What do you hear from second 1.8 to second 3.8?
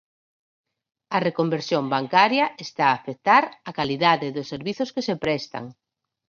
bancaria está a afectar á